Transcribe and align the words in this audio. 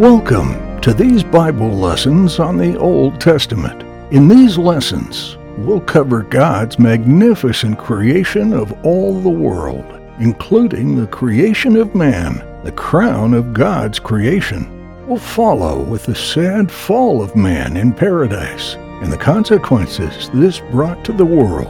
Welcome 0.00 0.80
to 0.80 0.94
these 0.94 1.22
Bible 1.22 1.76
lessons 1.76 2.38
on 2.38 2.56
the 2.56 2.74
Old 2.78 3.20
Testament. 3.20 3.82
In 4.10 4.28
these 4.28 4.56
lessons, 4.56 5.36
we'll 5.58 5.82
cover 5.82 6.22
God's 6.22 6.78
magnificent 6.78 7.78
creation 7.78 8.54
of 8.54 8.72
all 8.82 9.20
the 9.20 9.28
world, 9.28 9.84
including 10.18 10.96
the 10.96 11.06
creation 11.08 11.76
of 11.76 11.94
man, 11.94 12.42
the 12.64 12.72
crown 12.72 13.34
of 13.34 13.52
God's 13.52 13.98
creation. 13.98 15.06
We'll 15.06 15.18
follow 15.18 15.82
with 15.84 16.06
the 16.06 16.14
sad 16.14 16.72
fall 16.72 17.22
of 17.22 17.36
man 17.36 17.76
in 17.76 17.92
paradise 17.92 18.76
and 19.02 19.12
the 19.12 19.18
consequences 19.18 20.30
this 20.32 20.60
brought 20.70 21.04
to 21.04 21.12
the 21.12 21.26
world. 21.26 21.68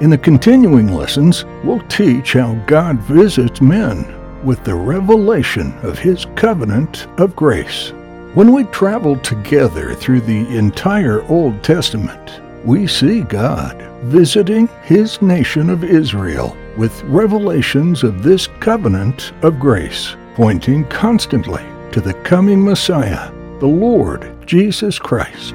In 0.00 0.10
the 0.10 0.18
continuing 0.18 0.94
lessons, 0.94 1.44
we'll 1.64 1.84
teach 1.88 2.34
how 2.34 2.54
God 2.68 3.00
visits 3.00 3.60
men 3.60 4.15
with 4.46 4.62
the 4.62 4.74
revelation 4.74 5.76
of 5.82 5.98
His 5.98 6.24
covenant 6.36 7.08
of 7.18 7.34
grace. 7.34 7.92
When 8.34 8.52
we 8.52 8.64
travel 8.64 9.16
together 9.18 9.94
through 9.94 10.20
the 10.20 10.56
entire 10.56 11.22
Old 11.24 11.62
Testament, 11.64 12.40
we 12.64 12.86
see 12.86 13.22
God 13.22 13.82
visiting 14.04 14.68
His 14.84 15.20
nation 15.20 15.68
of 15.68 15.82
Israel 15.82 16.56
with 16.76 17.02
revelations 17.04 18.04
of 18.04 18.22
this 18.22 18.46
covenant 18.60 19.32
of 19.42 19.58
grace, 19.58 20.14
pointing 20.36 20.84
constantly 20.84 21.64
to 21.90 22.00
the 22.00 22.14
coming 22.22 22.62
Messiah, 22.62 23.32
the 23.58 23.66
Lord 23.66 24.32
Jesus 24.46 24.98
Christ. 24.98 25.54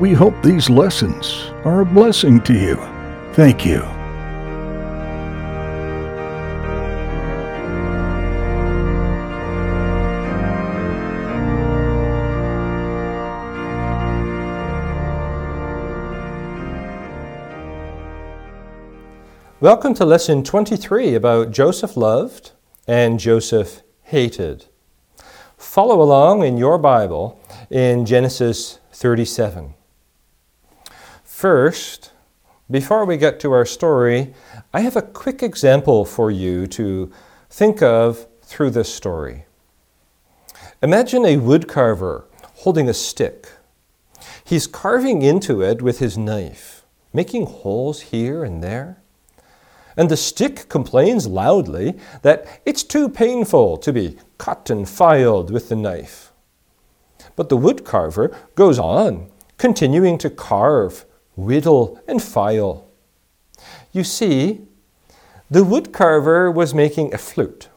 We 0.00 0.12
hope 0.12 0.34
these 0.42 0.68
lessons 0.68 1.52
are 1.64 1.82
a 1.82 1.86
blessing 1.86 2.40
to 2.42 2.52
you. 2.52 2.76
Thank 3.34 3.64
you. 3.64 3.93
Welcome 19.64 19.94
to 19.94 20.04
lesson 20.04 20.44
23 20.44 21.14
about 21.14 21.50
Joseph 21.50 21.96
loved 21.96 22.50
and 22.86 23.18
Joseph 23.18 23.80
hated. 24.02 24.66
Follow 25.56 26.02
along 26.02 26.42
in 26.44 26.58
your 26.58 26.76
Bible 26.76 27.40
in 27.70 28.04
Genesis 28.04 28.78
37. 28.92 29.72
First, 31.24 32.12
before 32.70 33.06
we 33.06 33.16
get 33.16 33.40
to 33.40 33.52
our 33.52 33.64
story, 33.64 34.34
I 34.74 34.80
have 34.80 34.96
a 34.96 35.00
quick 35.00 35.42
example 35.42 36.04
for 36.04 36.30
you 36.30 36.66
to 36.66 37.10
think 37.48 37.80
of 37.80 38.26
through 38.42 38.68
this 38.68 38.94
story. 38.94 39.46
Imagine 40.82 41.24
a 41.24 41.38
woodcarver 41.38 42.24
holding 42.56 42.90
a 42.90 42.92
stick. 42.92 43.48
He's 44.44 44.66
carving 44.66 45.22
into 45.22 45.62
it 45.62 45.80
with 45.80 46.00
his 46.00 46.18
knife, 46.18 46.84
making 47.14 47.46
holes 47.46 48.02
here 48.02 48.44
and 48.44 48.62
there 48.62 49.00
and 49.96 50.08
the 50.08 50.16
stick 50.16 50.68
complains 50.68 51.26
loudly 51.26 51.94
that 52.22 52.60
it's 52.64 52.82
too 52.82 53.08
painful 53.08 53.76
to 53.78 53.92
be 53.92 54.16
cut 54.38 54.70
and 54.70 54.88
filed 54.88 55.50
with 55.50 55.68
the 55.68 55.76
knife. 55.76 56.32
But 57.36 57.48
the 57.48 57.58
woodcarver 57.58 58.34
goes 58.54 58.78
on, 58.78 59.30
continuing 59.58 60.18
to 60.18 60.30
carve, 60.30 61.04
whittle, 61.36 62.00
and 62.06 62.22
file. 62.22 62.86
You 63.92 64.04
see, 64.04 64.62
the 65.50 65.64
woodcarver 65.64 66.52
was 66.52 66.74
making 66.74 67.14
a 67.14 67.18
flute 67.18 67.68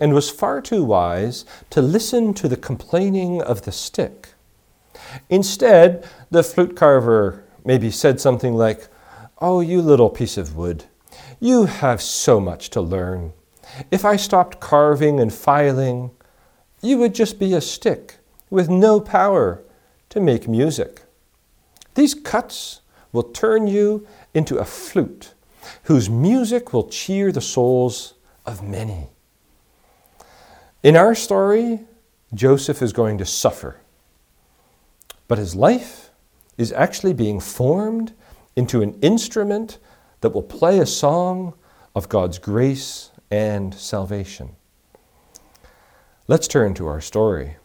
and 0.00 0.14
was 0.14 0.30
far 0.30 0.60
too 0.60 0.82
wise 0.82 1.44
to 1.68 1.82
listen 1.82 2.32
to 2.34 2.48
the 2.48 2.56
complaining 2.56 3.42
of 3.42 3.62
the 3.62 3.72
stick. 3.72 4.30
Instead, 5.28 6.08
the 6.30 6.42
flute 6.42 6.74
carver 6.74 7.44
maybe 7.64 7.90
said 7.90 8.20
something 8.20 8.54
like, 8.54 8.88
Oh, 9.38 9.60
you 9.60 9.80
little 9.82 10.10
piece 10.10 10.36
of 10.36 10.56
wood, 10.56 10.84
you 11.40 11.64
have 11.64 12.02
so 12.02 12.38
much 12.38 12.70
to 12.70 12.80
learn. 12.80 13.32
If 13.90 14.04
I 14.04 14.16
stopped 14.16 14.60
carving 14.60 15.18
and 15.18 15.32
filing, 15.32 16.10
you 16.82 16.98
would 16.98 17.14
just 17.14 17.38
be 17.38 17.54
a 17.54 17.60
stick 17.60 18.18
with 18.50 18.68
no 18.68 19.00
power 19.00 19.62
to 20.10 20.20
make 20.20 20.46
music. 20.46 21.02
These 21.94 22.14
cuts 22.14 22.80
will 23.12 23.22
turn 23.22 23.66
you 23.66 24.06
into 24.34 24.58
a 24.58 24.64
flute 24.64 25.34
whose 25.84 26.10
music 26.10 26.72
will 26.72 26.88
cheer 26.88 27.32
the 27.32 27.40
souls 27.40 28.14
of 28.46 28.62
many. 28.62 29.08
In 30.82 30.96
our 30.96 31.14
story, 31.14 31.80
Joseph 32.32 32.80
is 32.80 32.92
going 32.92 33.18
to 33.18 33.26
suffer, 33.26 33.80
but 35.28 35.38
his 35.38 35.54
life 35.54 36.10
is 36.56 36.72
actually 36.72 37.12
being 37.12 37.40
formed 37.40 38.12
into 38.56 38.82
an 38.82 38.98
instrument 39.00 39.78
that 40.20 40.30
will 40.30 40.42
play 40.42 40.78
a 40.78 40.86
song 40.86 41.54
of 41.94 42.08
God's 42.08 42.38
grace 42.38 43.10
and 43.30 43.74
salvation. 43.74 44.56
Let's 46.28 46.48
turn 46.48 46.74
to 46.74 46.86
our 46.86 47.00
story. 47.00 47.56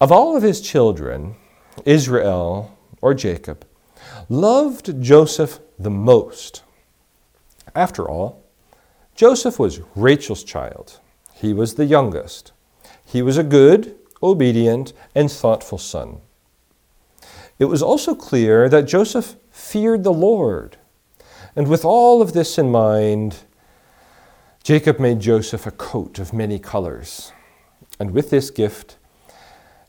Of 0.00 0.12
all 0.12 0.36
of 0.36 0.42
his 0.42 0.60
children, 0.60 1.34
Israel, 1.84 2.78
or 3.02 3.14
Jacob, 3.14 3.66
loved 4.28 5.02
Joseph 5.02 5.58
the 5.78 5.90
most. 5.90 6.62
After 7.74 8.08
all, 8.08 8.44
Joseph 9.14 9.58
was 9.58 9.80
Rachel's 9.96 10.44
child. 10.44 11.00
He 11.34 11.52
was 11.52 11.74
the 11.74 11.84
youngest. 11.84 12.52
He 13.04 13.22
was 13.22 13.36
a 13.36 13.42
good, 13.42 13.96
obedient, 14.22 14.92
and 15.14 15.30
thoughtful 15.30 15.78
son. 15.78 16.20
It 17.58 17.64
was 17.64 17.82
also 17.82 18.14
clear 18.14 18.68
that 18.68 18.86
Joseph 18.86 19.36
feared 19.68 20.02
the 20.02 20.12
Lord. 20.12 20.76
And 21.54 21.68
with 21.68 21.84
all 21.84 22.22
of 22.22 22.32
this 22.32 22.56
in 22.58 22.70
mind, 22.70 23.38
Jacob 24.62 24.98
made 24.98 25.20
Joseph 25.20 25.66
a 25.66 25.70
coat 25.70 26.18
of 26.18 26.32
many 26.32 26.58
colors. 26.58 27.32
And 28.00 28.12
with 28.12 28.30
this 28.30 28.50
gift, 28.50 28.96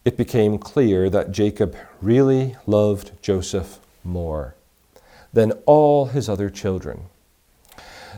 it 0.03 0.17
became 0.17 0.57
clear 0.57 1.09
that 1.09 1.31
Jacob 1.31 1.75
really 2.01 2.57
loved 2.65 3.11
Joseph 3.21 3.79
more 4.03 4.55
than 5.31 5.51
all 5.65 6.07
his 6.07 6.27
other 6.27 6.49
children. 6.49 7.05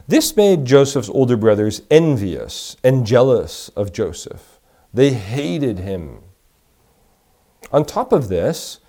This 0.07 0.35
made 0.35 0.65
Joseph's 0.65 1.09
older 1.09 1.37
brothers 1.37 1.81
envious 1.91 2.75
and 2.83 3.05
jealous 3.05 3.69
of 3.69 3.93
Joseph. 3.93 4.59
They 4.93 5.13
hated 5.13 5.79
him. 5.79 6.21
On 7.71 7.85
top 7.85 8.11
of 8.11 8.29
this, 8.29 8.79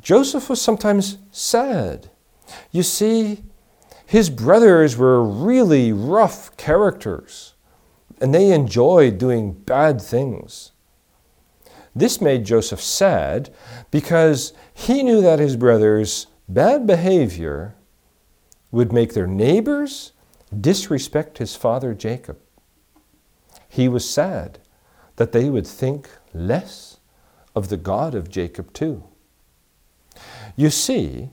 Joseph 0.00 0.48
was 0.48 0.60
sometimes 0.60 1.18
sad. 1.30 2.10
You 2.70 2.82
see, 2.82 3.42
his 4.06 4.30
brothers 4.30 4.96
were 4.96 5.22
really 5.22 5.92
rough 5.92 6.56
characters, 6.56 7.54
and 8.20 8.34
they 8.34 8.52
enjoyed 8.52 9.18
doing 9.18 9.52
bad 9.52 10.00
things. 10.00 10.72
This 11.94 12.20
made 12.20 12.44
Joseph 12.44 12.80
sad 12.80 13.50
because 13.90 14.52
he 14.72 15.02
knew 15.02 15.20
that 15.20 15.40
his 15.40 15.56
brothers' 15.56 16.26
bad 16.48 16.86
behavior 16.86 17.74
would 18.70 18.92
make 18.92 19.14
their 19.14 19.26
neighbors 19.26 20.12
disrespect 20.58 21.38
his 21.38 21.56
father 21.56 21.94
Jacob. 21.94 22.38
He 23.68 23.88
was 23.88 24.08
sad 24.08 24.58
that 25.16 25.32
they 25.32 25.50
would 25.50 25.66
think 25.66 26.08
less 26.32 26.98
of 27.54 27.68
the 27.68 27.76
God 27.76 28.14
of 28.14 28.30
Jacob 28.30 28.72
too. 28.72 29.04
You 30.58 30.70
see, 30.70 31.30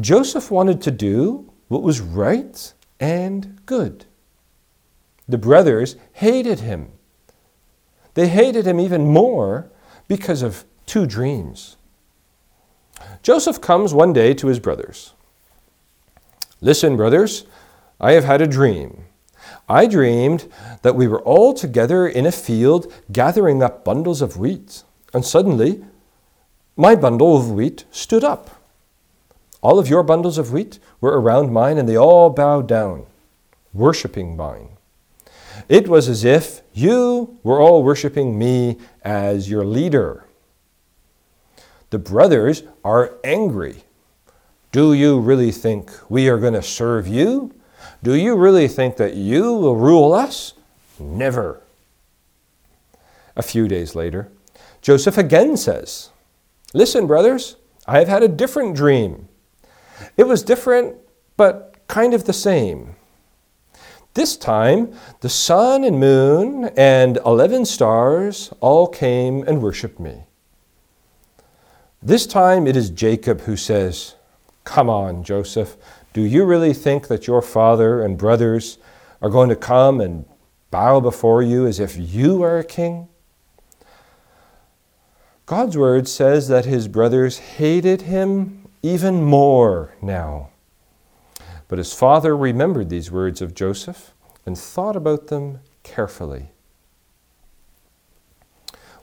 Joseph 0.00 0.50
wanted 0.50 0.80
to 0.80 0.90
do 0.90 1.52
what 1.68 1.82
was 1.82 2.00
right 2.00 2.72
and 2.98 3.60
good. 3.66 4.06
The 5.28 5.36
brothers 5.36 5.96
hated 6.14 6.60
him. 6.60 6.92
They 8.14 8.28
hated 8.28 8.66
him 8.66 8.80
even 8.80 9.04
more 9.04 9.70
because 10.08 10.40
of 10.40 10.64
two 10.86 11.04
dreams. 11.04 11.76
Joseph 13.22 13.60
comes 13.60 13.92
one 13.92 14.14
day 14.14 14.32
to 14.32 14.46
his 14.46 14.58
brothers. 14.58 15.12
Listen, 16.62 16.96
brothers, 16.96 17.44
I 18.00 18.12
have 18.12 18.24
had 18.24 18.40
a 18.40 18.46
dream. 18.46 19.04
I 19.68 19.86
dreamed 19.86 20.50
that 20.80 20.96
we 20.96 21.06
were 21.06 21.20
all 21.20 21.52
together 21.52 22.06
in 22.06 22.24
a 22.24 22.32
field 22.32 22.90
gathering 23.12 23.62
up 23.62 23.84
bundles 23.84 24.22
of 24.22 24.38
wheat, 24.38 24.82
and 25.12 25.26
suddenly 25.26 25.84
my 26.76 26.94
bundle 26.94 27.36
of 27.36 27.50
wheat 27.50 27.84
stood 27.90 28.22
up. 28.22 28.62
All 29.62 29.78
of 29.78 29.88
your 29.88 30.02
bundles 30.02 30.38
of 30.38 30.52
wheat 30.52 30.78
were 31.00 31.20
around 31.20 31.52
mine, 31.52 31.78
and 31.78 31.88
they 31.88 31.96
all 31.96 32.30
bowed 32.30 32.68
down, 32.68 33.06
worshiping 33.72 34.36
mine. 34.36 34.68
It 35.68 35.88
was 35.88 36.08
as 36.08 36.24
if 36.24 36.60
you 36.72 37.38
were 37.42 37.60
all 37.60 37.82
worshiping 37.82 38.38
me 38.38 38.76
as 39.02 39.50
your 39.50 39.64
leader. 39.64 40.24
The 41.90 41.98
brothers 41.98 42.62
are 42.84 43.14
angry. 43.24 43.84
Do 44.70 44.92
you 44.92 45.18
really 45.18 45.52
think 45.52 45.90
we 46.10 46.28
are 46.28 46.38
going 46.38 46.52
to 46.52 46.62
serve 46.62 47.08
you? 47.08 47.54
Do 48.02 48.14
you 48.14 48.36
really 48.36 48.68
think 48.68 48.98
that 48.98 49.14
you 49.14 49.54
will 49.54 49.76
rule 49.76 50.12
us? 50.12 50.52
Never. 50.98 51.62
A 53.34 53.42
few 53.42 53.68
days 53.68 53.94
later, 53.94 54.28
Joseph 54.82 55.18
again 55.18 55.56
says, 55.56 56.10
Listen, 56.76 57.06
brothers, 57.06 57.56
I 57.86 58.00
have 58.00 58.08
had 58.08 58.22
a 58.22 58.28
different 58.28 58.76
dream. 58.76 59.30
It 60.18 60.24
was 60.24 60.42
different, 60.42 60.96
but 61.38 61.74
kind 61.88 62.12
of 62.12 62.24
the 62.24 62.34
same. 62.34 62.96
This 64.12 64.36
time, 64.36 64.92
the 65.22 65.30
sun 65.30 65.84
and 65.84 65.98
moon 65.98 66.66
and 66.76 67.16
11 67.24 67.64
stars 67.64 68.52
all 68.60 68.88
came 68.88 69.42
and 69.48 69.62
worshiped 69.62 69.98
me. 69.98 70.24
This 72.02 72.26
time 72.26 72.66
it 72.66 72.76
is 72.76 72.90
Jacob 72.90 73.40
who 73.40 73.56
says, 73.56 74.14
Come 74.64 74.90
on, 74.90 75.24
Joseph, 75.24 75.78
do 76.12 76.20
you 76.20 76.44
really 76.44 76.74
think 76.74 77.08
that 77.08 77.26
your 77.26 77.40
father 77.40 78.02
and 78.02 78.18
brothers 78.18 78.76
are 79.22 79.30
going 79.30 79.48
to 79.48 79.56
come 79.56 79.98
and 79.98 80.26
bow 80.70 81.00
before 81.00 81.42
you 81.42 81.66
as 81.66 81.80
if 81.80 81.96
you 81.96 82.42
are 82.42 82.58
a 82.58 82.64
king? 82.64 83.08
God's 85.46 85.78
word 85.78 86.08
says 86.08 86.48
that 86.48 86.64
his 86.64 86.88
brothers 86.88 87.38
hated 87.38 88.02
him 88.02 88.66
even 88.82 89.22
more 89.22 89.94
now. 90.02 90.50
But 91.68 91.78
his 91.78 91.94
father 91.94 92.36
remembered 92.36 92.90
these 92.90 93.12
words 93.12 93.40
of 93.40 93.54
Joseph 93.54 94.12
and 94.44 94.58
thought 94.58 94.96
about 94.96 95.28
them 95.28 95.60
carefully. 95.84 96.50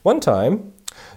One 0.01 0.19
time, 0.19 0.73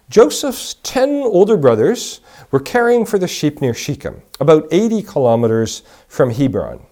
Joseph's 0.08 0.74
ten 0.84 1.22
older 1.24 1.56
brothers 1.56 2.20
were 2.52 2.60
caring 2.60 3.04
for 3.04 3.18
the 3.18 3.26
sheep 3.26 3.60
near 3.60 3.74
Shechem, 3.74 4.22
about 4.38 4.68
80 4.70 5.02
kilometers 5.02 5.82
from 6.06 6.30
Hebron, 6.30 6.86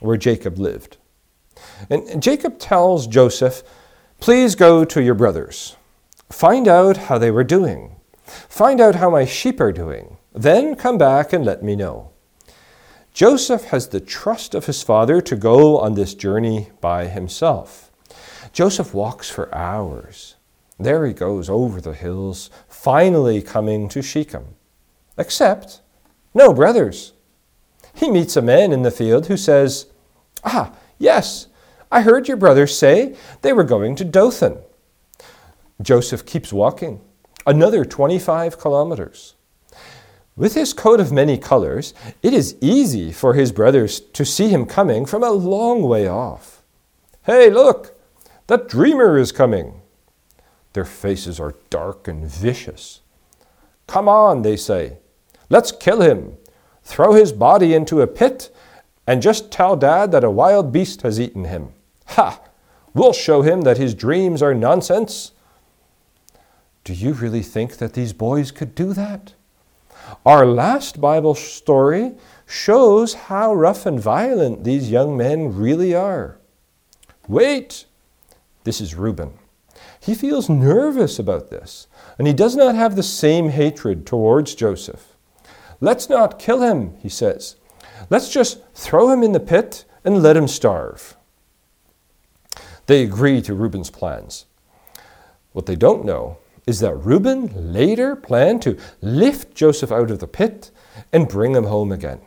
where 0.00 0.16
Jacob 0.16 0.58
lived. 0.58 0.96
And 1.88 2.20
Jacob 2.20 2.58
tells 2.58 3.06
Joseph, 3.06 3.62
Please 4.18 4.56
go 4.56 4.84
to 4.84 5.00
your 5.00 5.14
brothers. 5.14 5.76
Find 6.30 6.66
out 6.66 6.96
how 6.96 7.18
they 7.18 7.30
were 7.30 7.44
doing. 7.44 7.96
Find 8.24 8.80
out 8.80 8.96
how 8.96 9.10
my 9.10 9.24
sheep 9.24 9.60
are 9.60 9.72
doing. 9.72 10.16
Then 10.32 10.74
come 10.74 10.98
back 10.98 11.32
and 11.32 11.44
let 11.44 11.62
me 11.62 11.76
know. 11.76 12.10
Joseph 13.14 13.64
has 13.64 13.88
the 13.88 14.00
trust 14.00 14.54
of 14.54 14.66
his 14.66 14.82
father 14.82 15.20
to 15.22 15.36
go 15.36 15.78
on 15.78 15.94
this 15.94 16.14
journey 16.14 16.70
by 16.80 17.06
himself. 17.06 17.90
Joseph 18.52 18.92
walks 18.92 19.30
for 19.30 19.54
hours. 19.54 20.36
There 20.78 21.06
he 21.06 21.14
goes 21.14 21.48
over 21.48 21.80
the 21.80 21.94
hills, 21.94 22.50
finally 22.68 23.40
coming 23.40 23.88
to 23.88 24.02
Shechem. 24.02 24.56
Except, 25.16 25.80
no 26.34 26.52
brothers. 26.52 27.14
He 27.94 28.10
meets 28.10 28.36
a 28.36 28.42
man 28.42 28.72
in 28.72 28.82
the 28.82 28.90
field 28.90 29.28
who 29.28 29.38
says, 29.38 29.86
Ah, 30.44 30.74
yes, 30.98 31.46
I 31.90 32.02
heard 32.02 32.28
your 32.28 32.36
brothers 32.36 32.76
say 32.76 33.16
they 33.40 33.54
were 33.54 33.64
going 33.64 33.96
to 33.96 34.04
Dothan. 34.04 34.58
Joseph 35.80 36.24
keeps 36.24 36.52
walking, 36.52 37.00
another 37.46 37.84
25 37.84 38.58
kilometers. 38.58 39.34
With 40.36 40.54
his 40.54 40.72
coat 40.72 41.00
of 41.00 41.12
many 41.12 41.38
colors, 41.38 41.94
it 42.22 42.34
is 42.34 42.56
easy 42.60 43.12
for 43.12 43.34
his 43.34 43.52
brothers 43.52 44.00
to 44.00 44.24
see 44.24 44.48
him 44.48 44.66
coming 44.66 45.06
from 45.06 45.22
a 45.22 45.30
long 45.30 45.82
way 45.82 46.06
off. 46.06 46.62
Hey, 47.22 47.50
look! 47.50 47.98
That 48.46 48.68
dreamer 48.68 49.18
is 49.18 49.32
coming! 49.32 49.80
Their 50.74 50.84
faces 50.84 51.40
are 51.40 51.54
dark 51.70 52.06
and 52.06 52.26
vicious. 52.26 53.00
Come 53.86 54.08
on, 54.08 54.42
they 54.42 54.56
say. 54.56 54.98
Let's 55.48 55.72
kill 55.72 56.02
him. 56.02 56.36
Throw 56.82 57.14
his 57.14 57.32
body 57.32 57.72
into 57.72 58.02
a 58.02 58.06
pit 58.06 58.54
and 59.06 59.22
just 59.22 59.50
tell 59.50 59.76
Dad 59.76 60.12
that 60.12 60.24
a 60.24 60.30
wild 60.30 60.72
beast 60.72 61.02
has 61.02 61.18
eaten 61.18 61.44
him. 61.44 61.72
Ha! 62.08 62.40
We'll 62.92 63.12
show 63.12 63.42
him 63.42 63.62
that 63.62 63.78
his 63.78 63.94
dreams 63.94 64.42
are 64.42 64.54
nonsense. 64.54 65.32
Do 66.86 66.92
you 66.92 67.14
really 67.14 67.42
think 67.42 67.78
that 67.78 67.94
these 67.94 68.12
boys 68.12 68.52
could 68.52 68.76
do 68.76 68.92
that? 68.92 69.34
Our 70.24 70.46
last 70.46 71.00
Bible 71.00 71.34
story 71.34 72.12
shows 72.46 73.14
how 73.14 73.54
rough 73.54 73.86
and 73.86 73.98
violent 73.98 74.62
these 74.62 74.88
young 74.88 75.16
men 75.16 75.52
really 75.52 75.96
are. 75.96 76.38
Wait! 77.26 77.86
This 78.62 78.80
is 78.80 78.94
Reuben. 78.94 79.32
He 79.98 80.14
feels 80.14 80.48
nervous 80.48 81.18
about 81.18 81.50
this, 81.50 81.88
and 82.18 82.28
he 82.28 82.32
does 82.32 82.54
not 82.54 82.76
have 82.76 82.94
the 82.94 83.02
same 83.02 83.48
hatred 83.48 84.06
towards 84.06 84.54
Joseph. 84.54 85.16
Let's 85.80 86.08
not 86.08 86.38
kill 86.38 86.62
him, 86.62 86.94
he 87.02 87.08
says. 87.08 87.56
Let's 88.10 88.32
just 88.32 88.60
throw 88.74 89.10
him 89.10 89.24
in 89.24 89.32
the 89.32 89.40
pit 89.40 89.86
and 90.04 90.22
let 90.22 90.36
him 90.36 90.46
starve. 90.46 91.16
They 92.86 93.02
agree 93.02 93.42
to 93.42 93.54
Reuben's 93.54 93.90
plans. 93.90 94.46
What 95.50 95.66
they 95.66 95.74
don't 95.74 96.04
know 96.04 96.38
is 96.66 96.80
that 96.80 96.94
Reuben 96.96 97.72
later 97.72 98.16
planned 98.16 98.60
to 98.62 98.76
lift 99.00 99.54
Joseph 99.54 99.92
out 99.92 100.10
of 100.10 100.18
the 100.18 100.26
pit 100.26 100.70
and 101.12 101.28
bring 101.28 101.54
him 101.54 101.64
home 101.64 101.92
again. 101.92 102.20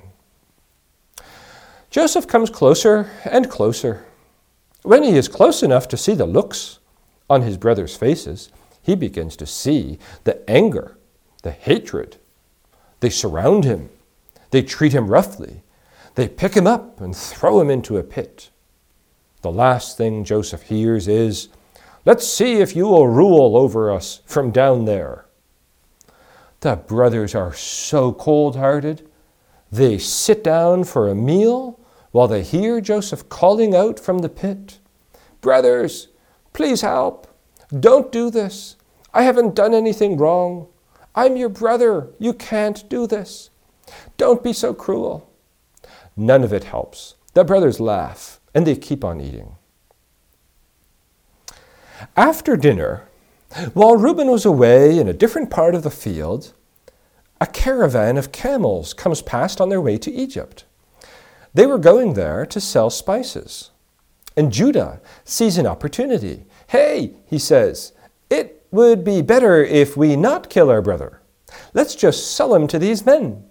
Joseph 1.89 2.27
comes 2.27 2.49
closer 2.49 3.09
and 3.25 3.49
closer. 3.49 4.05
When 4.83 5.03
he 5.03 5.17
is 5.17 5.27
close 5.27 5.61
enough 5.61 5.87
to 5.89 5.97
see 5.97 6.13
the 6.13 6.25
looks 6.25 6.79
on 7.29 7.41
his 7.41 7.57
brothers' 7.57 7.97
faces, 7.97 8.49
he 8.81 8.95
begins 8.95 9.35
to 9.37 9.45
see 9.45 9.99
the 10.23 10.49
anger, 10.49 10.97
the 11.43 11.51
hatred. 11.51 12.17
They 13.01 13.09
surround 13.09 13.65
him, 13.65 13.89
they 14.51 14.61
treat 14.61 14.93
him 14.93 15.07
roughly, 15.07 15.63
they 16.15 16.27
pick 16.27 16.53
him 16.53 16.67
up 16.67 17.01
and 17.01 17.15
throw 17.15 17.59
him 17.59 17.69
into 17.69 17.97
a 17.97 18.03
pit. 18.03 18.49
The 19.41 19.51
last 19.51 19.97
thing 19.97 20.23
Joseph 20.23 20.63
hears 20.63 21.07
is, 21.07 21.49
Let's 22.09 22.27
see 22.27 22.53
if 22.55 22.75
you 22.75 22.87
will 22.87 23.07
rule 23.07 23.55
over 23.55 23.91
us 23.91 24.21
from 24.25 24.49
down 24.49 24.85
there. 24.85 25.25
The 26.61 26.75
brothers 26.75 27.35
are 27.35 27.53
so 27.53 28.13
cold 28.13 28.55
hearted. 28.55 29.07
They 29.71 29.99
sit 29.99 30.43
down 30.43 30.85
for 30.85 31.07
a 31.07 31.13
meal 31.13 31.79
while 32.09 32.27
they 32.27 32.41
hear 32.41 32.81
Joseph 32.81 33.29
calling 33.29 33.75
out 33.75 33.99
from 33.99 34.19
the 34.19 34.27
pit 34.27 34.79
Brothers, 35.41 36.07
please 36.51 36.81
help. 36.81 37.27
Don't 37.79 38.11
do 38.11 38.31
this. 38.31 38.75
I 39.13 39.21
haven't 39.21 39.53
done 39.53 39.75
anything 39.75 40.17
wrong. 40.17 40.67
I'm 41.13 41.37
your 41.37 41.49
brother. 41.49 42.07
You 42.17 42.33
can't 42.33 42.89
do 42.89 43.05
this. 43.05 43.51
Don't 44.17 44.43
be 44.43 44.53
so 44.53 44.73
cruel. 44.73 45.31
None 46.17 46.43
of 46.43 46.53
it 46.53 46.63
helps. 46.63 47.13
The 47.35 47.43
brothers 47.43 47.79
laugh 47.79 48.39
and 48.55 48.65
they 48.65 48.77
keep 48.77 49.03
on 49.03 49.21
eating. 49.21 49.57
After 52.15 52.55
dinner, 52.55 53.07
while 53.73 53.95
Reuben 53.95 54.29
was 54.29 54.45
away 54.45 54.97
in 54.97 55.07
a 55.07 55.13
different 55.13 55.49
part 55.49 55.75
of 55.75 55.83
the 55.83 55.91
field, 55.91 56.53
a 57.41 57.47
caravan 57.47 58.17
of 58.17 58.31
camels 58.31 58.93
comes 58.93 59.21
past 59.21 59.59
on 59.59 59.69
their 59.69 59.81
way 59.81 59.97
to 59.97 60.11
Egypt. 60.11 60.65
They 61.53 61.65
were 61.65 61.77
going 61.77 62.13
there 62.13 62.45
to 62.45 62.61
sell 62.61 62.89
spices. 62.89 63.71
And 64.37 64.53
Judah 64.53 65.01
sees 65.23 65.57
an 65.57 65.67
opportunity. 65.67 66.45
Hey, 66.67 67.15
he 67.25 67.39
says, 67.39 67.93
it 68.29 68.65
would 68.71 69.03
be 69.03 69.21
better 69.21 69.63
if 69.63 69.97
we 69.97 70.15
not 70.15 70.49
kill 70.49 70.69
our 70.69 70.81
brother. 70.81 71.21
Let's 71.73 71.95
just 71.95 72.35
sell 72.35 72.53
him 72.53 72.67
to 72.67 72.79
these 72.79 73.05
men. 73.05 73.43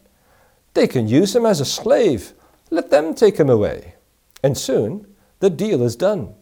They 0.75 0.87
can 0.87 1.09
use 1.09 1.35
him 1.35 1.45
as 1.45 1.61
a 1.61 1.65
slave. 1.65 2.33
Let 2.71 2.91
them 2.91 3.15
take 3.15 3.37
him 3.39 3.51
away. 3.51 3.95
And 4.43 4.57
soon 4.57 5.07
the 5.41 5.51
deal 5.51 5.83
is 5.83 5.97
done. 5.97 6.35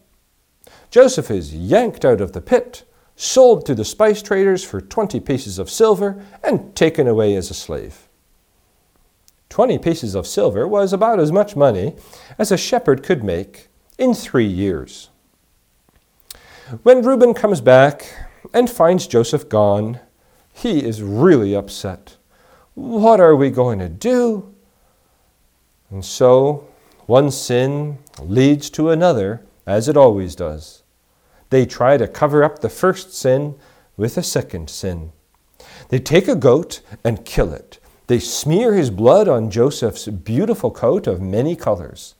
Joseph 0.89 1.29
is 1.29 1.53
yanked 1.53 2.05
out 2.05 2.21
of 2.21 2.31
the 2.31 2.41
pit, 2.41 2.83
sold 3.15 3.65
to 3.65 3.75
the 3.75 3.85
spice 3.85 4.21
traders 4.21 4.63
for 4.63 4.79
20 4.79 5.19
pieces 5.19 5.59
of 5.59 5.69
silver, 5.69 6.23
and 6.43 6.75
taken 6.75 7.07
away 7.07 7.35
as 7.35 7.49
a 7.49 7.53
slave. 7.53 8.07
20 9.49 9.77
pieces 9.79 10.15
of 10.15 10.27
silver 10.27 10.67
was 10.67 10.93
about 10.93 11.19
as 11.19 11.31
much 11.31 11.55
money 11.55 11.95
as 12.37 12.51
a 12.51 12.57
shepherd 12.57 13.03
could 13.03 13.23
make 13.23 13.69
in 13.97 14.13
three 14.13 14.45
years. 14.45 15.09
When 16.83 17.01
Reuben 17.01 17.33
comes 17.33 17.61
back 17.61 18.13
and 18.53 18.69
finds 18.69 19.07
Joseph 19.07 19.47
gone, 19.49 19.99
he 20.53 20.83
is 20.83 21.01
really 21.01 21.55
upset. 21.55 22.17
What 22.73 23.19
are 23.19 23.35
we 23.35 23.49
going 23.49 23.79
to 23.79 23.89
do? 23.89 24.53
And 25.89 26.03
so, 26.03 26.67
one 27.05 27.31
sin 27.31 27.99
leads 28.19 28.69
to 28.71 28.89
another, 28.89 29.45
as 29.67 29.87
it 29.87 29.97
always 29.97 30.35
does. 30.35 30.81
They 31.49 31.65
try 31.65 31.97
to 31.97 32.07
cover 32.07 32.43
up 32.43 32.59
the 32.59 32.69
first 32.69 33.13
sin 33.13 33.55
with 33.97 34.17
a 34.17 34.23
second 34.23 34.69
sin. 34.69 35.11
They 35.89 35.99
take 35.99 36.27
a 36.27 36.35
goat 36.35 36.81
and 37.03 37.25
kill 37.25 37.53
it. 37.53 37.79
They 38.07 38.19
smear 38.19 38.73
his 38.73 38.89
blood 38.89 39.27
on 39.27 39.51
Joseph's 39.51 40.07
beautiful 40.07 40.71
coat 40.71 41.05
of 41.07 41.21
many 41.21 41.55
colors. 41.55 42.15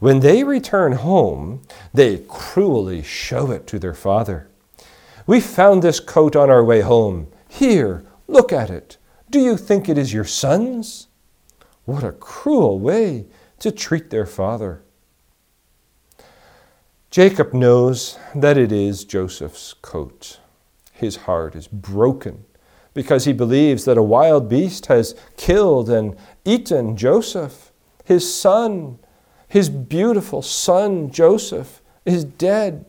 When 0.00 0.20
they 0.20 0.44
return 0.44 0.92
home, 0.92 1.62
they 1.92 2.24
cruelly 2.26 3.02
show 3.02 3.50
it 3.50 3.66
to 3.68 3.78
their 3.78 3.94
father. 3.94 4.48
We 5.26 5.40
found 5.40 5.82
this 5.82 6.00
coat 6.00 6.34
on 6.34 6.50
our 6.50 6.64
way 6.64 6.80
home. 6.80 7.28
Here, 7.48 8.04
look 8.26 8.52
at 8.52 8.70
it. 8.70 8.96
Do 9.30 9.38
you 9.40 9.56
think 9.56 9.88
it 9.88 9.98
is 9.98 10.12
your 10.12 10.24
son's? 10.24 11.08
What 11.84 12.04
a 12.04 12.12
cruel 12.12 12.78
way 12.78 13.26
to 13.58 13.70
treat 13.70 14.10
their 14.10 14.26
father. 14.26 14.82
Jacob 17.14 17.54
knows 17.54 18.18
that 18.34 18.58
it 18.58 18.72
is 18.72 19.04
Joseph's 19.04 19.72
coat. 19.72 20.40
His 20.90 21.14
heart 21.14 21.54
is 21.54 21.68
broken 21.68 22.44
because 22.92 23.24
he 23.24 23.32
believes 23.32 23.84
that 23.84 23.96
a 23.96 24.02
wild 24.02 24.48
beast 24.48 24.86
has 24.86 25.14
killed 25.36 25.88
and 25.88 26.16
eaten 26.44 26.96
Joseph, 26.96 27.70
his 28.02 28.34
son, 28.34 28.98
his 29.46 29.68
beautiful 29.68 30.42
son 30.42 31.08
Joseph, 31.08 31.80
is 32.04 32.24
dead. 32.24 32.84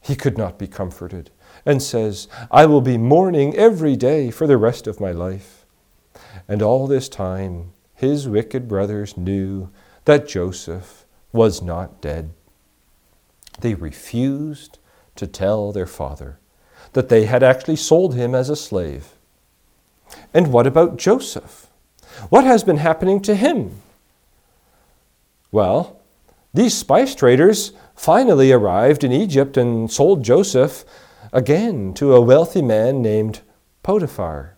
He 0.00 0.16
could 0.16 0.38
not 0.38 0.58
be 0.58 0.66
comforted 0.66 1.30
and 1.66 1.82
says, 1.82 2.26
I 2.50 2.64
will 2.64 2.80
be 2.80 2.96
mourning 2.96 3.54
every 3.54 3.96
day 3.96 4.30
for 4.30 4.46
the 4.46 4.56
rest 4.56 4.86
of 4.86 4.98
my 4.98 5.12
life. 5.12 5.66
And 6.48 6.62
all 6.62 6.86
this 6.86 7.10
time, 7.10 7.74
his 7.92 8.26
wicked 8.26 8.66
brothers 8.66 9.18
knew 9.18 9.68
that 10.06 10.26
Joseph 10.26 11.04
was 11.32 11.60
not 11.60 12.00
dead. 12.00 12.30
They 13.60 13.74
refused 13.74 14.78
to 15.16 15.26
tell 15.26 15.72
their 15.72 15.86
father 15.86 16.38
that 16.92 17.08
they 17.08 17.26
had 17.26 17.42
actually 17.42 17.76
sold 17.76 18.14
him 18.14 18.34
as 18.34 18.48
a 18.48 18.56
slave. 18.56 19.12
And 20.32 20.52
what 20.52 20.66
about 20.66 20.96
Joseph? 20.96 21.66
What 22.28 22.44
has 22.44 22.64
been 22.64 22.78
happening 22.78 23.20
to 23.22 23.34
him? 23.34 23.82
Well, 25.52 26.00
these 26.54 26.76
spice 26.76 27.14
traders 27.14 27.72
finally 27.94 28.50
arrived 28.50 29.04
in 29.04 29.12
Egypt 29.12 29.56
and 29.56 29.90
sold 29.90 30.24
Joseph 30.24 30.84
again 31.32 31.94
to 31.94 32.14
a 32.14 32.20
wealthy 32.20 32.62
man 32.62 33.02
named 33.02 33.40
Potiphar. 33.82 34.56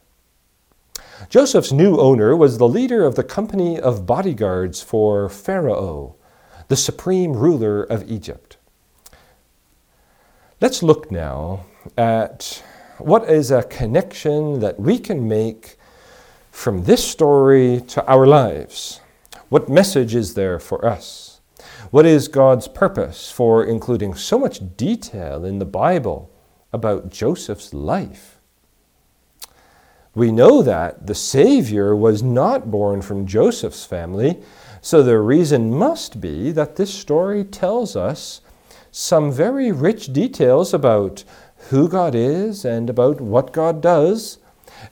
Joseph's 1.29 1.73
new 1.73 1.99
owner 1.99 2.37
was 2.37 2.59
the 2.59 2.69
leader 2.69 3.05
of 3.05 3.15
the 3.15 3.25
company 3.25 3.79
of 3.79 4.07
bodyguards 4.07 4.81
for 4.83 5.29
Pharaoh, 5.29 6.17
the 6.69 6.77
supreme 6.77 7.33
ruler 7.33 7.83
of 7.83 8.11
Egypt. 8.11 8.57
Let's 10.63 10.81
look 10.81 11.11
now 11.11 11.65
at 11.99 12.63
what 12.99 13.29
is 13.29 13.51
a 13.51 13.65
connection 13.65 14.61
that 14.61 14.79
we 14.79 14.97
can 14.97 15.27
make 15.27 15.77
from 16.53 16.85
this 16.85 17.05
story 17.05 17.83
to 17.89 18.07
our 18.07 18.29
lives. 18.29 19.01
What 19.49 19.69
message 19.69 20.15
is 20.15 20.35
there 20.35 20.61
for 20.61 20.87
us? 20.87 21.41
What 21.91 22.07
is 22.07 22.29
God's 22.29 22.69
purpose 22.69 23.29
for 23.29 23.65
including 23.65 24.15
so 24.15 24.39
much 24.39 24.77
detail 24.77 25.45
in 25.45 25.59
the 25.59 25.65
Bible 25.65 26.31
about 26.73 27.11
Joseph's 27.11 27.75
life? 27.75 28.39
We 30.15 30.31
know 30.31 30.63
that 30.63 31.09
the 31.09 31.17
Savior 31.17 31.97
was 31.97 32.23
not 32.23 32.71
born 32.71 33.03
from 33.03 33.27
Joseph's 33.27 33.85
family, 33.85 34.41
so 34.81 35.03
the 35.03 35.19
reason 35.19 35.75
must 35.75 36.21
be 36.21 36.53
that 36.53 36.77
this 36.77 36.95
story 36.95 37.43
tells 37.43 37.97
us 37.97 38.43
some 38.93 39.33
very 39.33 39.73
rich 39.73 40.13
details 40.13 40.75
about 40.75 41.25
who 41.71 41.89
God 41.89 42.15
is 42.15 42.65
and 42.65 42.91
about 42.91 43.21
what 43.21 43.53
God 43.53 43.81
does 43.81 44.39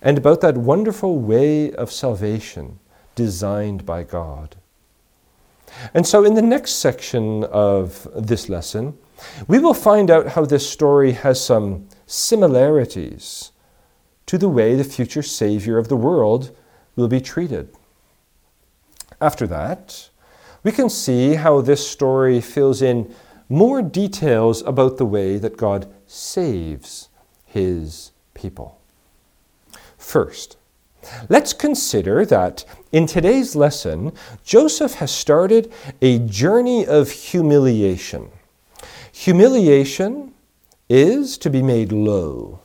and 0.00 0.16
about 0.16 0.40
that 0.40 0.56
wonderful 0.56 1.18
way 1.18 1.70
of 1.72 1.92
salvation 1.92 2.78
designed 3.14 3.84
by 3.84 4.02
God. 4.02 4.56
And 5.92 6.06
so, 6.06 6.24
in 6.24 6.34
the 6.34 6.42
next 6.42 6.72
section 6.72 7.44
of 7.44 8.08
this 8.16 8.48
lesson, 8.48 8.96
we 9.46 9.58
will 9.58 9.74
find 9.74 10.10
out 10.10 10.28
how 10.28 10.46
this 10.46 10.68
story 10.68 11.12
has 11.12 11.44
some 11.44 11.86
similarities 12.06 13.52
to 14.26 14.38
the 14.38 14.48
way 14.48 14.74
the 14.74 14.84
future 14.84 15.22
Savior 15.22 15.76
of 15.76 15.88
the 15.88 15.96
world 15.96 16.56
will 16.96 17.08
be 17.08 17.20
treated. 17.20 17.68
After 19.20 19.46
that, 19.46 20.08
we 20.62 20.72
can 20.72 20.88
see 20.88 21.34
how 21.34 21.60
this 21.60 21.86
story 21.86 22.40
fills 22.40 22.80
in 22.80 23.14
more 23.50 23.82
details 23.82 24.62
about 24.62 24.96
the 24.96 25.04
way 25.04 25.36
that 25.36 25.56
God 25.56 25.92
saves 26.06 27.08
his 27.44 28.12
people. 28.32 28.80
First, 29.98 30.56
let's 31.28 31.52
consider 31.52 32.24
that 32.26 32.64
in 32.92 33.06
today's 33.06 33.56
lesson, 33.56 34.12
Joseph 34.44 34.94
has 34.94 35.10
started 35.10 35.72
a 36.00 36.20
journey 36.20 36.86
of 36.86 37.10
humiliation. 37.10 38.30
Humiliation 39.12 40.32
is 40.88 41.36
to 41.38 41.50
be 41.50 41.60
made 41.60 41.90
low, 41.92 42.60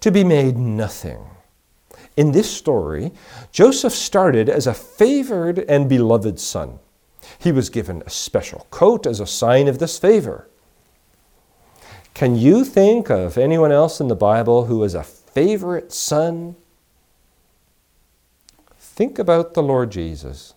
to 0.00 0.10
be 0.10 0.24
made 0.24 0.56
nothing. 0.56 1.20
In 2.16 2.32
this 2.32 2.50
story, 2.50 3.12
Joseph 3.52 3.92
started 3.92 4.48
as 4.48 4.66
a 4.66 4.74
favored 4.74 5.60
and 5.60 5.88
beloved 5.88 6.40
son. 6.40 6.78
He 7.38 7.52
was 7.52 7.70
given 7.70 8.02
a 8.04 8.10
special 8.10 8.66
coat 8.70 9.06
as 9.06 9.20
a 9.20 9.26
sign 9.26 9.68
of 9.68 9.78
this 9.78 9.98
favor. 9.98 10.48
Can 12.14 12.36
you 12.36 12.64
think 12.64 13.10
of 13.10 13.36
anyone 13.36 13.72
else 13.72 14.00
in 14.00 14.08
the 14.08 14.16
Bible 14.16 14.66
who 14.66 14.82
is 14.84 14.94
a 14.94 15.02
favorite 15.02 15.92
son? 15.92 16.56
Think 18.78 19.18
about 19.18 19.52
the 19.52 19.62
Lord 19.62 19.90
Jesus. 19.90 20.54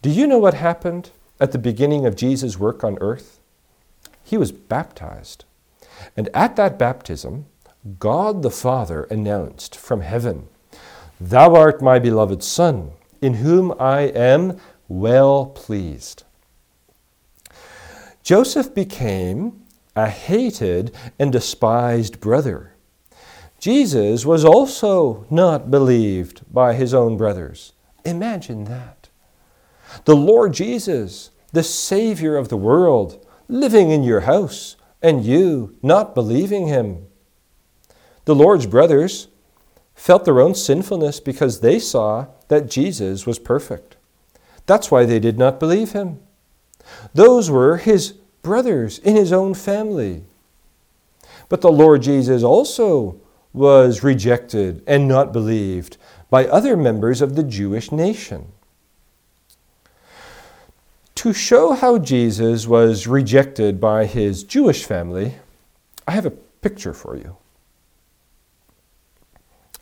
Do 0.00 0.08
you 0.08 0.26
know 0.26 0.38
what 0.38 0.54
happened 0.54 1.10
at 1.38 1.52
the 1.52 1.58
beginning 1.58 2.06
of 2.06 2.16
Jesus' 2.16 2.58
work 2.58 2.82
on 2.82 2.98
earth? 3.00 3.40
He 4.22 4.38
was 4.38 4.52
baptized. 4.52 5.44
And 6.16 6.30
at 6.32 6.56
that 6.56 6.78
baptism, 6.78 7.46
God 7.98 8.42
the 8.42 8.50
Father 8.50 9.04
announced 9.04 9.76
from 9.76 10.00
heaven, 10.00 10.48
Thou 11.20 11.54
art 11.54 11.82
my 11.82 11.98
beloved 11.98 12.42
Son, 12.42 12.92
in 13.20 13.34
whom 13.34 13.74
I 13.78 14.02
am 14.02 14.58
well 14.88 15.46
pleased. 15.46 16.24
Joseph 18.22 18.74
became 18.74 19.62
a 19.94 20.08
hated 20.08 20.94
and 21.18 21.30
despised 21.30 22.20
brother. 22.20 22.72
Jesus 23.58 24.26
was 24.26 24.44
also 24.44 25.26
not 25.30 25.70
believed 25.70 26.42
by 26.52 26.74
his 26.74 26.92
own 26.92 27.16
brothers. 27.16 27.72
Imagine 28.04 28.64
that. 28.64 29.08
The 30.04 30.16
Lord 30.16 30.52
Jesus, 30.52 31.30
the 31.52 31.62
Savior 31.62 32.36
of 32.36 32.48
the 32.48 32.56
world, 32.56 33.24
living 33.48 33.90
in 33.90 34.02
your 34.02 34.20
house, 34.20 34.76
and 35.02 35.24
you 35.24 35.76
not 35.82 36.14
believing 36.14 36.66
him. 36.66 37.06
The 38.24 38.34
Lord's 38.34 38.66
brothers 38.66 39.28
felt 39.94 40.24
their 40.24 40.40
own 40.40 40.54
sinfulness 40.54 41.20
because 41.20 41.60
they 41.60 41.78
saw 41.78 42.26
that 42.48 42.70
Jesus 42.70 43.26
was 43.26 43.38
perfect. 43.38 43.96
That's 44.66 44.90
why 44.90 45.04
they 45.04 45.18
did 45.18 45.38
not 45.38 45.60
believe 45.60 45.92
him. 45.92 46.20
Those 47.12 47.50
were 47.50 47.76
his 47.76 48.12
brothers 48.42 48.98
in 48.98 49.16
his 49.16 49.32
own 49.32 49.54
family. 49.54 50.24
But 51.48 51.60
the 51.60 51.72
Lord 51.72 52.02
Jesus 52.02 52.42
also 52.42 53.20
was 53.52 54.02
rejected 54.02 54.82
and 54.86 55.06
not 55.06 55.32
believed 55.32 55.96
by 56.30 56.46
other 56.46 56.76
members 56.76 57.22
of 57.22 57.36
the 57.36 57.42
Jewish 57.42 57.92
nation. 57.92 58.52
To 61.16 61.32
show 61.32 61.72
how 61.72 61.98
Jesus 61.98 62.66
was 62.66 63.06
rejected 63.06 63.80
by 63.80 64.06
his 64.06 64.42
Jewish 64.42 64.84
family, 64.84 65.36
I 66.06 66.12
have 66.12 66.26
a 66.26 66.30
picture 66.30 66.92
for 66.92 67.16
you. 67.16 67.36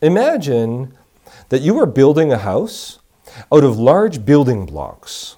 Imagine 0.02 0.94
that 1.48 1.62
you 1.62 1.78
are 1.78 1.86
building 1.86 2.32
a 2.32 2.38
house 2.38 2.98
out 3.52 3.64
of 3.64 3.78
large 3.78 4.24
building 4.24 4.66
blocks. 4.66 5.36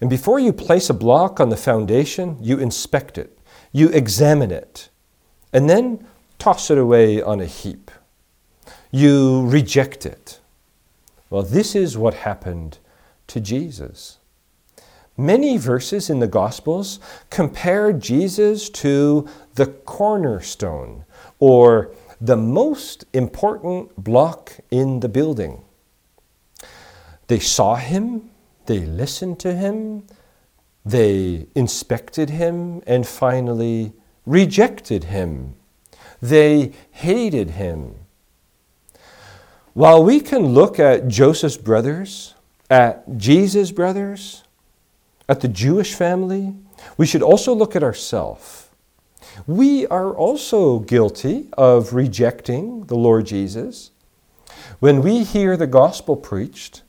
And 0.00 0.10
before 0.10 0.38
you 0.38 0.52
place 0.52 0.90
a 0.90 0.94
block 0.94 1.40
on 1.40 1.48
the 1.48 1.56
foundation, 1.56 2.36
you 2.40 2.58
inspect 2.58 3.16
it, 3.18 3.38
you 3.72 3.88
examine 3.88 4.50
it, 4.50 4.88
and 5.52 5.70
then 5.70 6.06
toss 6.38 6.70
it 6.70 6.78
away 6.78 7.22
on 7.22 7.40
a 7.40 7.46
heap. 7.46 7.90
You 8.90 9.46
reject 9.48 10.04
it. 10.04 10.40
Well, 11.30 11.42
this 11.42 11.74
is 11.74 11.96
what 11.96 12.14
happened 12.14 12.78
to 13.28 13.40
Jesus. 13.40 14.18
Many 15.16 15.56
verses 15.58 16.10
in 16.10 16.18
the 16.18 16.26
Gospels 16.26 16.98
compare 17.30 17.92
Jesus 17.92 18.68
to 18.70 19.28
the 19.54 19.66
cornerstone 19.66 21.04
or 21.38 21.92
the 22.20 22.36
most 22.36 23.04
important 23.12 23.96
block 24.02 24.52
in 24.70 25.00
the 25.00 25.08
building. 25.08 25.62
They 27.26 27.38
saw 27.38 27.76
him, 27.76 28.30
they 28.66 28.80
listened 28.80 29.38
to 29.40 29.54
him, 29.54 30.06
they 30.84 31.46
inspected 31.54 32.30
him, 32.30 32.82
and 32.86 33.06
finally 33.06 33.92
rejected 34.26 35.04
him. 35.04 35.54
They 36.20 36.72
hated 36.90 37.50
him. 37.50 37.94
While 39.72 40.04
we 40.04 40.20
can 40.20 40.48
look 40.48 40.78
at 40.78 41.08
Joseph's 41.08 41.56
brothers, 41.56 42.34
at 42.70 43.16
Jesus' 43.16 43.72
brothers, 43.72 44.44
at 45.28 45.40
the 45.40 45.48
Jewish 45.48 45.94
family, 45.94 46.54
we 46.96 47.06
should 47.06 47.22
also 47.22 47.54
look 47.54 47.74
at 47.74 47.82
ourselves. 47.82 48.68
We 49.46 49.86
are 49.88 50.14
also 50.14 50.78
guilty 50.80 51.48
of 51.58 51.92
rejecting 51.92 52.84
the 52.84 52.94
Lord 52.94 53.26
Jesus. 53.26 53.90
When 54.80 55.02
we 55.02 55.24
hear 55.24 55.56
the 55.56 55.66
gospel 55.66 56.16
preached, 56.16 56.82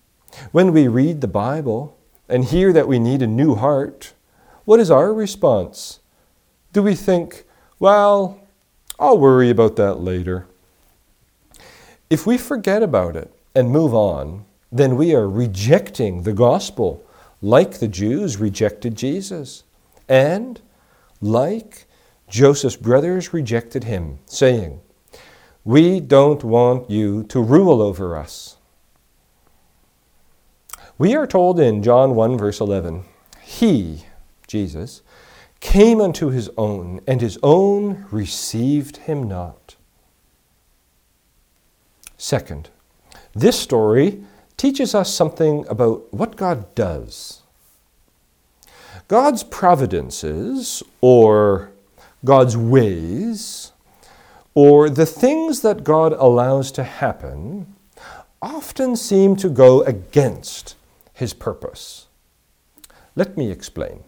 when 0.51 0.71
we 0.71 0.87
read 0.87 1.21
the 1.21 1.27
Bible 1.27 1.97
and 2.27 2.45
hear 2.45 2.73
that 2.73 2.87
we 2.87 2.99
need 2.99 3.21
a 3.21 3.27
new 3.27 3.55
heart, 3.55 4.13
what 4.65 4.79
is 4.79 4.89
our 4.89 5.13
response? 5.13 5.99
do 6.75 6.83
we 6.83 6.93
think, 6.93 7.45
well, 7.79 8.41
I'll 8.99 9.17
worry 9.17 9.49
about 9.49 9.77
that 9.77 10.01
later? 10.01 10.45
If 12.09 12.27
we 12.27 12.37
forget 12.37 12.83
about 12.83 13.15
it 13.15 13.33
and 13.55 13.69
move 13.69 13.93
on, 13.93 14.43
then 14.73 14.97
we 14.97 15.15
are 15.15 15.29
rejecting 15.29 16.23
the 16.23 16.33
gospel 16.33 17.01
like 17.41 17.79
the 17.79 17.87
Jews 17.87 18.35
rejected 18.35 18.97
Jesus, 18.97 19.63
and 20.09 20.59
like 21.21 21.85
Joseph's 22.27 22.75
brothers 22.75 23.31
rejected 23.33 23.85
him, 23.85 24.19
saying, 24.25 24.81
We 25.63 26.01
don't 26.01 26.43
want 26.43 26.89
you 26.89 27.23
to 27.23 27.41
rule 27.41 27.81
over 27.81 28.17
us. 28.17 28.57
We 30.97 31.13
are 31.13 31.27
told 31.27 31.59
in 31.59 31.83
John 31.83 32.15
1, 32.15 32.37
verse 32.37 32.61
11, 32.61 33.03
He, 33.41 34.05
Jesus, 34.47 35.01
came 35.59 35.99
unto 35.99 36.29
his 36.29 36.49
own, 36.57 37.01
and 37.05 37.19
his 37.19 37.37
own 37.43 38.05
received 38.11 38.97
him 38.97 39.23
not. 39.23 39.75
Second, 42.17 42.69
this 43.33 43.59
story 43.59 44.23
teaches 44.55 44.95
us 44.95 45.13
something 45.13 45.65
about 45.67 46.13
what 46.13 46.37
God 46.37 46.73
does. 46.75 47.41
God's 49.09 49.43
providences, 49.43 50.81
or 51.01 51.71
God's 52.23 52.55
ways, 52.55 53.73
or 54.53 54.89
the 54.89 55.05
things 55.05 55.59
that 55.59 55.83
God 55.83 56.13
allows 56.13 56.71
to 56.71 56.85
happen, 56.85 57.75
often 58.41 58.95
seem 58.95 59.35
to 59.35 59.49
go 59.49 59.81
against 59.81 60.75
his 61.15 61.33
purpose. 61.33 62.07
Let 63.15 63.35
me 63.35 63.49
explain. 63.49 64.03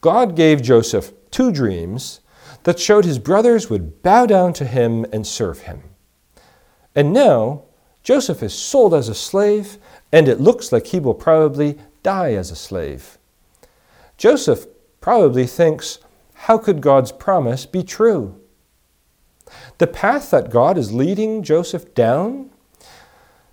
God 0.00 0.34
gave 0.34 0.62
Joseph 0.62 1.12
two 1.30 1.52
dreams 1.52 2.20
that 2.62 2.78
showed 2.78 3.04
his 3.04 3.18
brothers 3.18 3.68
would 3.68 4.02
bow 4.02 4.24
down 4.24 4.52
to 4.54 4.64
him 4.64 5.04
and 5.12 5.26
serve 5.26 5.60
him. 5.60 5.82
And 6.94 7.12
now 7.12 7.64
Joseph 8.02 8.42
is 8.42 8.54
sold 8.54 8.94
as 8.94 9.08
a 9.08 9.14
slave, 9.14 9.76
and 10.10 10.26
it 10.26 10.40
looks 10.40 10.72
like 10.72 10.86
he 10.86 11.00
will 11.00 11.14
probably 11.14 11.78
die 12.02 12.32
as 12.32 12.50
a 12.50 12.56
slave. 12.56 13.18
Joseph 14.16 14.66
probably 15.00 15.46
thinks, 15.46 15.98
how 16.34 16.56
could 16.58 16.80
God's 16.80 17.12
promise 17.12 17.66
be 17.66 17.82
true? 17.82 18.40
The 19.78 19.86
path 19.86 20.30
that 20.30 20.50
God 20.50 20.78
is 20.78 20.92
leading 20.92 21.42
Joseph 21.42 21.94
down 21.94 22.50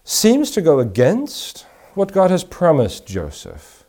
seems 0.04 0.51
to 0.51 0.62
go 0.62 0.80
against 0.80 1.66
what 1.98 2.13
God 2.13 2.32
has 2.32 2.44
promised 2.44 3.08
Joseph. 3.08 3.84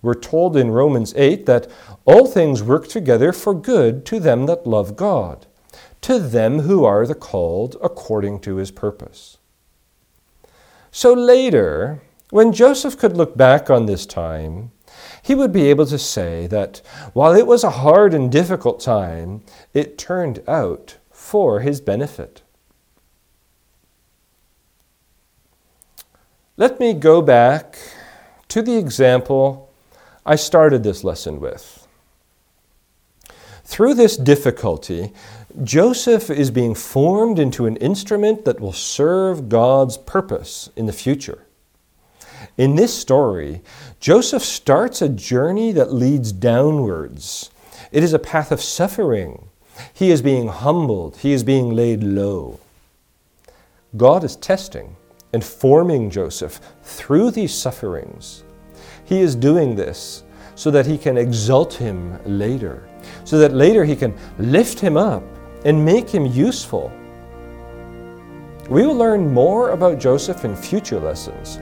We're 0.00 0.14
told 0.14 0.56
in 0.56 0.70
Romans 0.70 1.12
8 1.16 1.46
that 1.46 1.70
all 2.04 2.26
things 2.26 2.62
work 2.62 2.88
together 2.88 3.32
for 3.32 3.54
good 3.54 4.06
to 4.06 4.18
them 4.18 4.46
that 4.46 4.66
love 4.66 4.96
God, 4.96 5.46
to 6.02 6.18
them 6.18 6.60
who 6.60 6.84
are 6.84 7.06
the 7.06 7.14
called 7.14 7.76
according 7.82 8.40
to 8.40 8.56
his 8.56 8.70
purpose. 8.70 9.38
So 10.90 11.12
later, 11.12 12.02
when 12.30 12.52
Joseph 12.52 12.98
could 12.98 13.16
look 13.16 13.36
back 13.36 13.68
on 13.68 13.86
this 13.86 14.06
time, 14.06 14.72
he 15.22 15.34
would 15.34 15.52
be 15.52 15.70
able 15.70 15.86
to 15.86 15.98
say 15.98 16.46
that 16.48 16.82
while 17.12 17.34
it 17.34 17.46
was 17.46 17.64
a 17.64 17.70
hard 17.70 18.14
and 18.14 18.30
difficult 18.30 18.80
time, 18.80 19.42
it 19.72 19.98
turned 19.98 20.42
out 20.48 20.98
for 21.10 21.60
his 21.60 21.80
benefit. 21.80 22.42
Let 26.58 26.78
me 26.78 26.92
go 26.92 27.22
back 27.22 27.78
to 28.48 28.60
the 28.60 28.76
example 28.76 29.70
I 30.26 30.36
started 30.36 30.82
this 30.82 31.02
lesson 31.02 31.40
with. 31.40 31.88
Through 33.64 33.94
this 33.94 34.18
difficulty, 34.18 35.14
Joseph 35.64 36.28
is 36.28 36.50
being 36.50 36.74
formed 36.74 37.38
into 37.38 37.64
an 37.64 37.76
instrument 37.76 38.44
that 38.44 38.60
will 38.60 38.74
serve 38.74 39.48
God's 39.48 39.96
purpose 39.96 40.68
in 40.76 40.84
the 40.84 40.92
future. 40.92 41.46
In 42.58 42.76
this 42.76 42.92
story, 42.92 43.62
Joseph 43.98 44.42
starts 44.42 45.00
a 45.00 45.08
journey 45.08 45.72
that 45.72 45.94
leads 45.94 46.32
downwards. 46.32 47.50
It 47.90 48.04
is 48.04 48.12
a 48.12 48.18
path 48.18 48.52
of 48.52 48.60
suffering. 48.60 49.48
He 49.94 50.10
is 50.10 50.20
being 50.20 50.48
humbled, 50.48 51.16
he 51.18 51.32
is 51.32 51.44
being 51.44 51.70
laid 51.70 52.04
low. 52.04 52.60
God 53.96 54.22
is 54.22 54.36
testing 54.36 54.96
and 55.32 55.44
forming 55.44 56.10
Joseph 56.10 56.60
through 56.82 57.30
these 57.30 57.54
sufferings. 57.54 58.44
He 59.04 59.20
is 59.20 59.34
doing 59.34 59.74
this 59.74 60.22
so 60.54 60.70
that 60.70 60.86
he 60.86 60.98
can 60.98 61.16
exalt 61.16 61.74
him 61.74 62.18
later, 62.24 62.88
so 63.24 63.38
that 63.38 63.52
later 63.52 63.84
he 63.84 63.96
can 63.96 64.14
lift 64.38 64.78
him 64.78 64.96
up 64.96 65.22
and 65.64 65.84
make 65.84 66.08
him 66.08 66.26
useful. 66.26 66.92
We 68.68 68.86
will 68.86 68.94
learn 68.94 69.32
more 69.32 69.70
about 69.70 69.98
Joseph 69.98 70.44
in 70.44 70.54
future 70.54 71.00
lessons. 71.00 71.58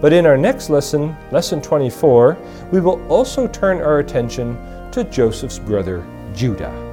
But 0.00 0.12
in 0.12 0.26
our 0.26 0.36
next 0.36 0.70
lesson, 0.70 1.16
lesson 1.32 1.60
24, 1.60 2.38
we 2.70 2.80
will 2.80 3.04
also 3.08 3.48
turn 3.48 3.80
our 3.80 3.98
attention 3.98 4.56
to 4.92 5.04
Joseph's 5.04 5.58
brother 5.58 6.06
Judah. 6.34 6.87